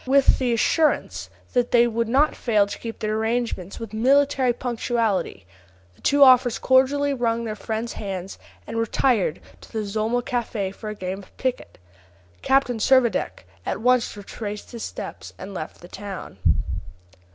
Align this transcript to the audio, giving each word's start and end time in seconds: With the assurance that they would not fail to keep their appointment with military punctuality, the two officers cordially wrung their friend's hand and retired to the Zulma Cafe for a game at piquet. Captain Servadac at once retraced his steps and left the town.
With 0.07 0.39
the 0.39 0.51
assurance 0.51 1.29
that 1.53 1.69
they 1.69 1.85
would 1.85 2.07
not 2.09 2.35
fail 2.35 2.65
to 2.65 2.79
keep 2.79 2.97
their 2.97 3.21
appointment 3.23 3.79
with 3.79 3.93
military 3.93 4.51
punctuality, 4.51 5.45
the 5.95 6.01
two 6.01 6.23
officers 6.23 6.57
cordially 6.57 7.13
wrung 7.13 7.45
their 7.45 7.55
friend's 7.55 7.93
hand 7.93 8.35
and 8.65 8.79
retired 8.79 9.39
to 9.61 9.71
the 9.71 9.85
Zulma 9.85 10.25
Cafe 10.25 10.71
for 10.71 10.89
a 10.89 10.95
game 10.95 11.19
at 11.21 11.37
piquet. 11.37 11.77
Captain 12.41 12.79
Servadac 12.79 13.43
at 13.63 13.79
once 13.79 14.17
retraced 14.17 14.71
his 14.71 14.81
steps 14.81 15.33
and 15.37 15.53
left 15.53 15.81
the 15.81 15.87
town. 15.87 16.39